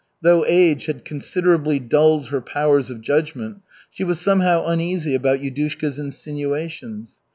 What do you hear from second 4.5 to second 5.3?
uneasy